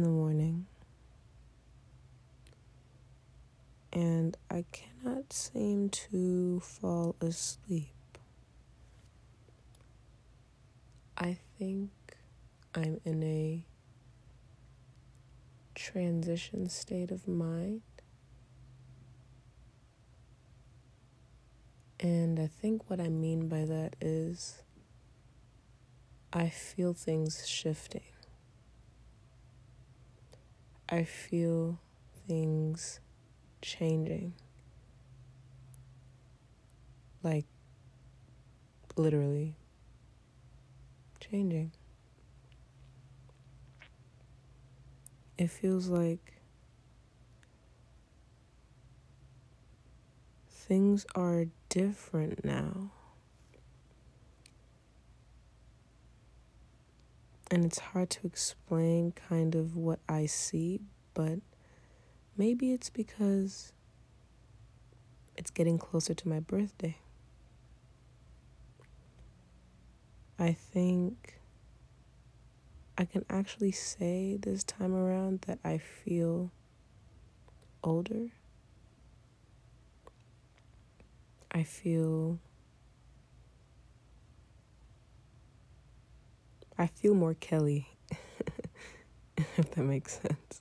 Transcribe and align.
morning 0.00 0.66
and 3.92 4.36
I 4.50 4.64
cannot 4.72 5.32
seem 5.32 5.90
to 5.90 6.60
fall 6.60 7.14
asleep. 7.20 7.88
I 11.16 11.36
think 11.58 11.90
I'm 12.74 13.00
in 13.04 13.22
a 13.22 13.64
transition 15.74 16.68
state 16.68 17.10
of 17.10 17.28
mind. 17.28 17.82
And 22.00 22.40
I 22.40 22.46
think 22.46 22.88
what 22.88 23.00
I 23.00 23.08
mean 23.08 23.46
by 23.46 23.64
that 23.64 23.94
is 24.00 24.62
I 26.32 26.48
feel 26.48 26.94
things 26.94 27.46
shifting. 27.46 28.11
I 30.92 31.04
feel 31.04 31.78
things 32.28 33.00
changing. 33.62 34.34
Like, 37.22 37.46
literally 38.94 39.56
changing. 41.18 41.72
It 45.38 45.48
feels 45.48 45.88
like 45.88 46.34
things 50.50 51.06
are 51.14 51.46
different 51.70 52.44
now. 52.44 52.90
And 57.52 57.66
it's 57.66 57.78
hard 57.80 58.08
to 58.08 58.26
explain 58.26 59.12
kind 59.12 59.54
of 59.54 59.76
what 59.76 59.98
I 60.08 60.24
see, 60.24 60.80
but 61.12 61.40
maybe 62.34 62.72
it's 62.72 62.88
because 62.88 63.74
it's 65.36 65.50
getting 65.50 65.76
closer 65.76 66.14
to 66.14 66.28
my 66.30 66.40
birthday. 66.40 66.96
I 70.38 70.52
think 70.54 71.40
I 72.96 73.04
can 73.04 73.26
actually 73.28 73.72
say 73.72 74.38
this 74.40 74.64
time 74.64 74.94
around 74.94 75.42
that 75.46 75.58
I 75.62 75.76
feel 75.76 76.52
older. 77.84 78.28
I 81.50 81.64
feel 81.64 82.38
I 86.82 86.88
feel 86.88 87.14
more 87.14 87.34
Kelly, 87.34 87.86
if 89.36 89.70
that 89.70 89.84
makes 89.84 90.18
sense. 90.18 90.60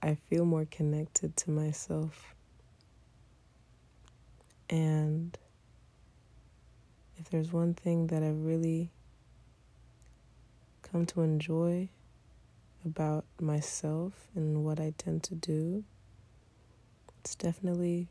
I 0.00 0.14
feel 0.14 0.46
more 0.46 0.64
connected 0.64 1.36
to 1.36 1.50
myself. 1.50 2.34
And 4.70 5.36
if 7.18 7.28
there's 7.28 7.52
one 7.52 7.74
thing 7.74 8.06
that 8.06 8.22
I've 8.22 8.42
really 8.42 8.90
come 10.80 11.04
to 11.04 11.20
enjoy 11.20 11.90
about 12.82 13.26
myself 13.38 14.30
and 14.34 14.64
what 14.64 14.80
I 14.80 14.94
tend 14.96 15.24
to 15.24 15.34
do, 15.34 15.84
it's 17.20 17.34
definitely 17.34 18.08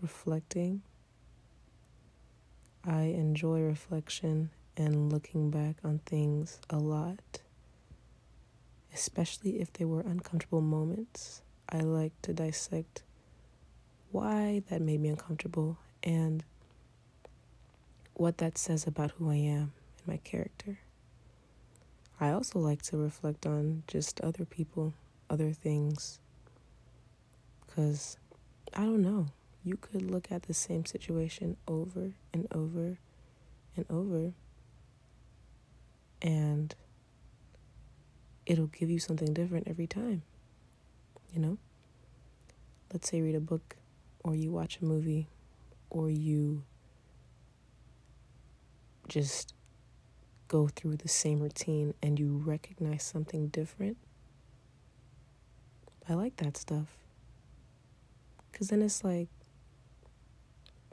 reflecting. 0.00 0.82
I 2.84 3.06
enjoy 3.06 3.62
reflection 3.62 4.50
and 4.76 5.12
looking 5.12 5.50
back 5.50 5.76
on 5.84 6.00
things 6.06 6.60
a 6.70 6.78
lot, 6.78 7.40
especially 8.92 9.60
if 9.60 9.72
they 9.72 9.84
were 9.84 10.00
uncomfortable 10.00 10.60
moments. 10.60 11.42
I 11.68 11.80
like 11.80 12.12
to 12.22 12.32
dissect 12.32 13.02
why 14.10 14.62
that 14.68 14.80
made 14.80 15.00
me 15.00 15.08
uncomfortable 15.08 15.78
and 16.02 16.44
what 18.14 18.38
that 18.38 18.58
says 18.58 18.86
about 18.86 19.12
who 19.12 19.30
I 19.30 19.36
am 19.36 19.72
and 19.98 20.06
my 20.06 20.18
character. 20.18 20.78
I 22.20 22.30
also 22.30 22.58
like 22.58 22.82
to 22.82 22.96
reflect 22.96 23.44
on 23.44 23.82
just 23.88 24.20
other 24.20 24.44
people, 24.44 24.94
other 25.28 25.52
things, 25.52 26.20
because 27.66 28.16
I 28.72 28.82
don't 28.82 29.02
know. 29.02 29.26
You 29.64 29.76
could 29.76 30.02
look 30.02 30.30
at 30.30 30.44
the 30.44 30.54
same 30.54 30.84
situation 30.84 31.56
over 31.66 32.12
and 32.32 32.46
over 32.52 32.98
and 33.76 33.86
over, 33.90 34.32
and 36.24 36.74
it'll 38.46 38.66
give 38.66 38.90
you 38.90 38.98
something 38.98 39.32
different 39.32 39.68
every 39.68 39.86
time. 39.86 40.22
You 41.32 41.40
know? 41.40 41.58
Let's 42.92 43.10
say 43.10 43.20
read 43.20 43.34
a 43.34 43.40
book, 43.40 43.76
or 44.24 44.34
you 44.34 44.50
watch 44.50 44.78
a 44.80 44.84
movie, 44.84 45.28
or 45.90 46.10
you 46.10 46.62
just 49.06 49.54
go 50.48 50.68
through 50.68 50.96
the 50.96 51.08
same 51.08 51.40
routine 51.40 51.94
and 52.02 52.18
you 52.18 52.42
recognize 52.44 53.02
something 53.02 53.48
different. 53.48 53.98
I 56.08 56.14
like 56.14 56.36
that 56.36 56.56
stuff. 56.56 56.96
Because 58.50 58.68
then 58.68 58.80
it's 58.82 59.04
like, 59.04 59.28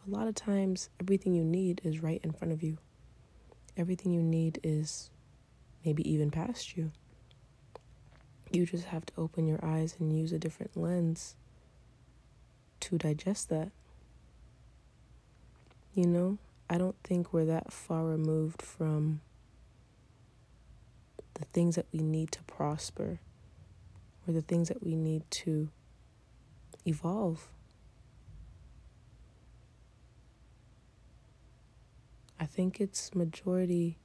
a 0.06 0.10
lot 0.10 0.28
of 0.28 0.36
times, 0.36 0.90
everything 1.00 1.36
you 1.36 1.44
need 1.44 1.80
is 1.84 2.02
right 2.02 2.20
in 2.24 2.32
front 2.32 2.52
of 2.52 2.64
you. 2.64 2.80
Everything 3.78 4.12
you 4.12 4.24
need 4.24 4.60
is 4.64 5.12
maybe 5.86 6.10
even 6.10 6.32
past 6.32 6.76
you. 6.78 6.92
You 8.52 8.66
just 8.66 8.86
have 8.86 9.06
to 9.06 9.14
open 9.18 9.48
your 9.48 9.64
eyes 9.64 9.96
and 10.00 10.18
use 10.18 10.32
a 10.32 10.40
different 10.40 10.76
lens 10.76 11.36
to 12.82 12.98
digest 12.98 13.50
that. 13.50 13.72
You 15.94 16.08
know, 16.08 16.38
I 16.70 16.78
don't 16.78 16.96
think 17.04 17.34
we're 17.34 17.46
that 17.46 17.72
far 17.72 18.06
removed 18.06 18.62
from 18.62 19.22
the 21.36 21.46
things 21.46 21.76
that 21.76 21.86
we 21.92 22.00
need 22.02 22.32
to 22.34 22.44
prosper 22.44 23.20
or 24.28 24.34
the 24.34 24.42
things 24.42 24.68
that 24.68 24.84
we 24.84 24.96
need 24.96 25.24
to 25.32 25.70
evolve. 26.86 27.48
I 32.40 32.46
think 32.46 32.82
it's 32.82 33.14
majority 33.14 33.98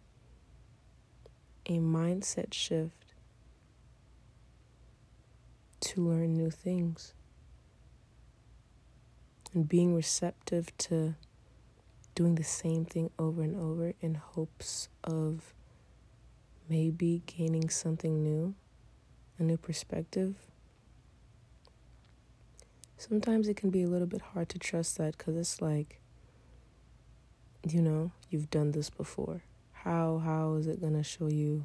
a 1.67 1.79
mindset 1.79 2.53
shift 2.53 3.15
to 5.81 6.01
learn 6.01 6.37
new 6.37 6.51
things 6.51 7.13
and 9.53 9.69
being 9.69 9.95
receptive 9.95 10.77
to 10.79 11.15
doing 12.15 12.37
the 12.37 12.45
same 12.45 12.85
thing 12.85 13.11
over 13.19 13.43
and 13.43 13.57
over 13.57 13.93
in 14.01 14.15
hopes 14.15 14.89
of 15.05 15.53
maybe 16.69 17.23
gaining 17.27 17.69
something 17.69 18.23
new, 18.23 18.55
a 19.39 19.43
new 19.43 19.57
perspective. 19.57 20.35
Sometimes 22.97 23.49
it 23.49 23.57
can 23.57 23.71
be 23.71 23.83
a 23.83 23.89
little 23.89 24.07
bit 24.07 24.23
hard 24.33 24.49
to 24.51 24.59
trust 24.59 24.99
that 24.99 25.19
because 25.19 25.37
it's 25.37 25.61
like, 25.61 26.01
you 27.69 27.83
know, 27.83 28.13
you've 28.31 28.51
done 28.51 28.73
this 28.73 28.91
before. 28.91 29.43
How 29.87 30.19
how 30.19 30.55
is 30.55 30.67
it 30.67 30.81
gonna 30.81 31.05
show 31.05 31.29
you? 31.29 31.65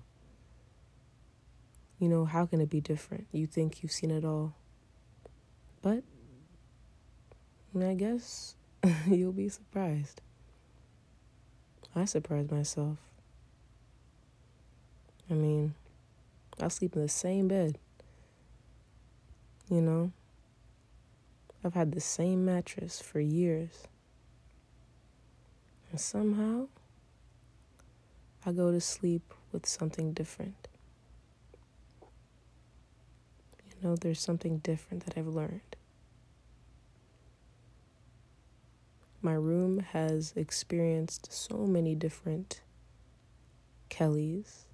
You 1.98 2.08
know, 2.08 2.24
how 2.24 2.46
can 2.46 2.62
it 2.62 2.70
be 2.70 2.80
different? 2.80 3.26
You 3.32 3.48
think 3.48 3.82
you've 3.82 3.92
seen 3.92 4.12
it 4.12 4.24
all, 4.24 4.54
but 5.82 6.04
I 7.76 7.96
guess 7.96 8.56
you'll 9.08 9.32
be 9.32 9.50
surprised. 9.50 10.22
I 11.96 12.06
surprised 12.06 12.52
myself. 12.52 13.00
I 15.28 15.34
mean, 15.34 15.74
I 16.60 16.68
sleep 16.68 16.96
in 16.96 17.02
the 17.02 17.10
same 17.10 17.48
bed. 17.48 17.80
You 19.68 19.82
know? 19.82 20.12
I've 21.64 21.74
had 21.74 21.92
the 21.92 22.02
same 22.02 22.46
mattress 22.46 23.02
for 23.02 23.20
years. 23.20 23.88
And 25.90 26.00
somehow, 26.00 26.68
I 28.46 28.52
go 28.52 28.72
to 28.72 28.82
sleep 28.82 29.34
with 29.52 29.68
something 29.68 30.14
different. 30.14 30.68
You 33.66 33.90
know, 33.90 33.96
there's 33.96 34.20
something 34.20 34.58
different 34.60 35.06
that 35.06 35.18
I've 35.18 35.28
learned. 35.28 35.76
My 39.22 39.34
room 39.34 39.80
has 39.80 40.34
experienced 40.36 41.32
so 41.32 41.68
many 41.68 41.94
different 41.94 42.62
Kellys, 43.90 44.66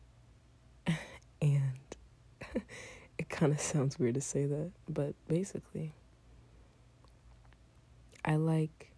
and 1.41 1.79
it 3.17 3.27
kind 3.27 3.51
of 3.51 3.59
sounds 3.59 3.99
weird 3.99 4.15
to 4.15 4.21
say 4.21 4.45
that, 4.45 4.71
but 4.87 5.15
basically, 5.27 5.93
I 8.23 8.37
like 8.37 8.91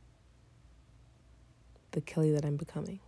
the 1.92 2.02
Kelly 2.02 2.32
that 2.34 2.46
I'm 2.46 2.58
becoming. 2.58 3.00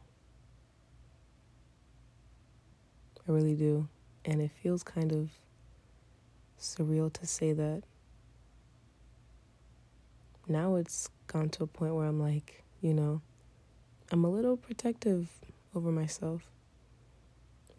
I 3.27 3.31
really 3.31 3.55
do. 3.55 3.87
And 4.25 4.41
it 4.41 4.51
feels 4.61 4.83
kind 4.83 5.11
of 5.11 5.29
surreal 6.59 7.11
to 7.13 7.25
say 7.25 7.53
that 7.53 7.83
now 10.47 10.75
it's 10.75 11.09
gone 11.27 11.49
to 11.49 11.63
a 11.63 11.67
point 11.67 11.95
where 11.95 12.05
I'm 12.05 12.19
like, 12.19 12.63
you 12.81 12.93
know, 12.93 13.21
I'm 14.11 14.25
a 14.25 14.29
little 14.29 14.57
protective 14.57 15.29
over 15.73 15.91
myself 15.91 16.43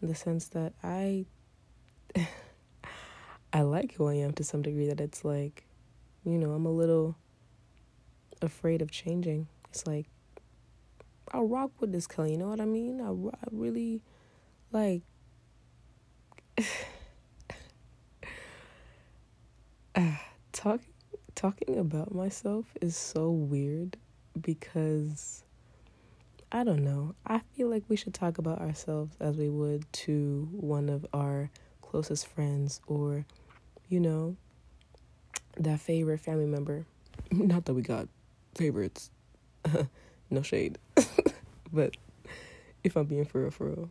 in 0.01 0.07
the 0.07 0.15
sense 0.15 0.47
that 0.49 0.73
I 0.83 1.25
I 3.53 3.61
like 3.61 3.93
who 3.93 4.07
I 4.07 4.15
am 4.15 4.33
to 4.33 4.43
some 4.43 4.61
degree 4.63 4.87
that 4.87 4.99
it's 4.99 5.23
like, 5.23 5.65
you 6.25 6.37
know, 6.37 6.51
I'm 6.51 6.65
a 6.65 6.71
little 6.71 7.15
afraid 8.41 8.81
of 8.81 8.91
changing. 8.91 9.47
It's 9.69 9.85
like 9.85 10.07
I'll 11.31 11.47
rock 11.47 11.71
with 11.79 11.91
this 11.91 12.07
Kelly, 12.07 12.31
you 12.31 12.37
know 12.37 12.49
what 12.49 12.59
I 12.59 12.65
mean? 12.65 12.99
I, 13.01 13.09
I 13.09 13.47
really 13.51 14.01
like 14.71 15.03
uh, 19.95 20.15
talking 20.51 20.87
talking 21.35 21.79
about 21.79 22.13
myself 22.13 22.65
is 22.79 22.95
so 22.95 23.31
weird 23.31 23.97
because 24.39 25.43
I 26.51 26.63
don't 26.63 26.83
know. 26.83 27.15
I 27.25 27.39
feel 27.55 27.69
like 27.69 27.83
we 27.87 27.95
should 27.95 28.13
talk 28.13 28.37
about 28.37 28.59
ourselves 28.59 29.15
as 29.19 29.35
we 29.35 29.49
would 29.49 29.91
to 29.93 30.47
one 30.51 30.89
of 30.89 31.05
our 31.11 31.49
closest 31.81 32.27
friends 32.27 32.79
or, 32.85 33.25
you 33.89 33.99
know, 33.99 34.35
that 35.57 35.79
favorite 35.79 36.19
family 36.19 36.45
member. 36.45 36.85
Not 37.31 37.65
that 37.65 37.73
we 37.73 37.81
got 37.81 38.07
favorites. 38.53 39.09
no 40.29 40.43
shade. 40.43 40.77
but 41.73 41.97
if 42.83 42.95
I'm 42.95 43.05
being 43.05 43.25
for 43.25 43.41
real, 43.41 43.51
for 43.51 43.67
real. 43.69 43.89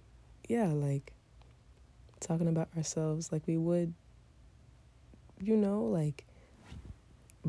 Yeah, 0.49 0.69
like 0.69 1.13
talking 2.23 2.49
about 2.49 2.69
ourselves 2.77 3.31
like 3.33 3.47
we 3.47 3.57
would, 3.57 3.93
you 5.41 5.57
know, 5.57 5.83
like 5.83 6.25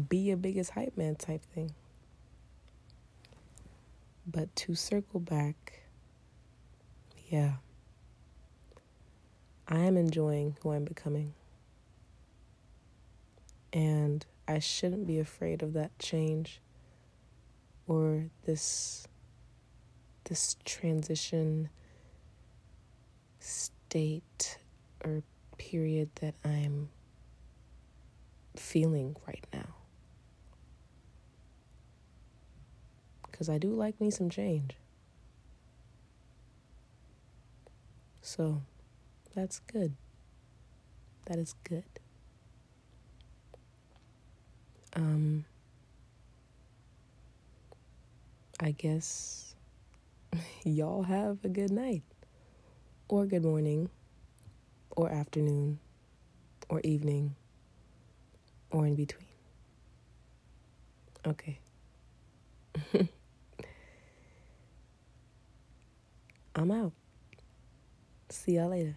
be 0.10 0.18
your 0.18 0.38
biggest 0.38 0.72
hype 0.72 0.98
man 0.98 1.16
type 1.16 1.44
thing. 1.54 1.72
But 4.25 4.54
to 4.58 4.75
circle 4.75 5.20
back, 5.20 5.84
yeah, 7.30 7.54
I 9.68 9.80
am 9.80 9.98
enjoying 9.98 10.58
who 10.62 10.72
I'm 10.72 10.86
becoming. 10.86 11.34
And 13.72 14.25
I 14.48 14.60
shouldn't 14.60 15.08
be 15.08 15.20
afraid 15.20 15.64
of 15.64 15.74
that 15.74 15.98
change 16.00 16.62
or 17.88 18.25
this 18.46 19.08
this 20.25 20.56
transition 20.64 21.70
state 23.40 24.58
or 25.04 25.24
period 25.58 26.10
that 26.22 26.36
I'm 26.44 26.90
feeling 28.56 29.16
right 29.28 29.46
now. 29.54 29.76
Because 33.30 33.50
I 33.50 33.58
do 33.58 33.70
like 33.70 34.00
me 34.00 34.12
some 34.12 34.30
change. 34.30 34.76
So 38.22 38.62
that's 39.36 39.60
good. 39.60 39.96
That 41.26 41.38
is 41.38 41.56
good. 41.64 41.84
Um, 44.96 45.46
I 48.60 48.72
guess 48.72 49.56
y'all 50.64 51.04
have 51.04 51.40
a 51.44 51.50
good 51.50 51.72
night, 51.72 52.04
or 53.08 53.26
good 53.26 53.44
morning, 53.44 53.90
or 54.95 55.10
afternoon, 55.12 55.80
or 56.69 56.80
evening, 56.84 57.36
or 58.72 58.86
in 58.86 58.95
between. 58.95 59.28
Okay. 61.25 61.60
I'm 66.56 66.72
out. 66.72 66.92
See 68.30 68.54
y'all 68.57 68.69
later. 68.69 68.95